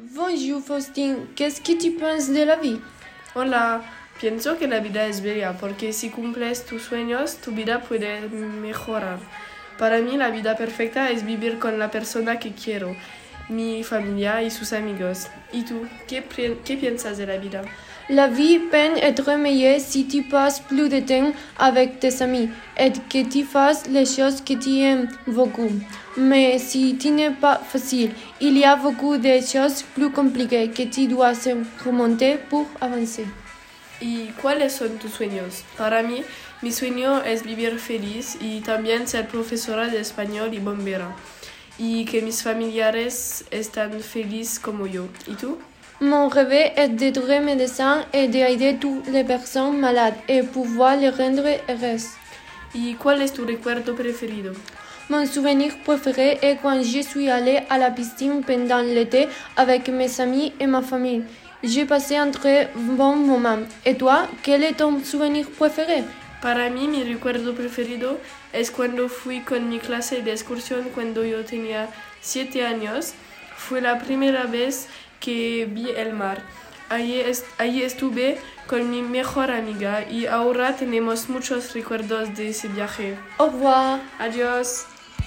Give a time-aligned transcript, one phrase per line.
[0.00, 2.80] Bonjour Faustin, qu'est-ce que tu penses de la vie
[3.34, 3.82] Hola,
[4.20, 9.18] pienso que la vida es bella porque si cumples tus sueños, tu vida puede mejorar.
[9.76, 12.94] Para mí la vida perfecta es vivir con la persona que quiero,
[13.48, 15.28] mi familia y sus amigos.
[15.52, 15.86] ¿Y tú?
[16.06, 16.24] ¿Qué,
[16.64, 17.62] qué piensas de la vida?
[18.10, 22.48] La vie peut être meilleure si tu passes plus de temps avec tes amis
[22.78, 25.70] et que tu fasses les choses que tu aimes beaucoup.
[26.16, 30.84] Mais si tu n'es pas facile, il y a beaucoup de choses plus compliquées que
[30.84, 31.34] tu dois
[31.84, 33.26] remonter pour avancer.
[34.00, 35.64] ¿Y cuáles son tus sueños?
[35.76, 36.22] Para mí,
[36.62, 41.14] mi sueño es vivir feliz y también ser profesora de español y bombera.
[41.78, 45.06] Y que mis familiares estén felices como yo.
[45.26, 45.58] ¿Y tú?
[46.00, 51.46] Mon rêve est d'être médecin et d'aider toutes les personnes malades et pouvoir les rendre
[51.68, 52.10] heureuses.
[52.74, 54.52] ¿Y cuál es tu recuerdo preferido?
[55.08, 59.26] Mon souvenir préféré est quand je suis allée à la piscine pendant l'été
[59.56, 61.22] avec mes amis et ma famille.
[61.62, 63.58] J'ai passé un très bon moment.
[63.86, 66.04] Et toi, quel est ton souvenir préféré?
[66.42, 68.18] Para mí, mi recuerdo preferido
[68.52, 71.88] es cuando fui con mi clase de excursión cuando yo tenía
[72.20, 73.14] siete años.
[73.56, 74.88] Fue la primera vez
[75.20, 76.42] que vi el mar.
[76.90, 82.68] Allí, est allí estuve con mi mejor amiga y ahora tenemos muchos recuerdos de ese
[82.68, 83.18] viaje.
[83.38, 84.00] Au revoir.
[84.18, 84.86] Adiós.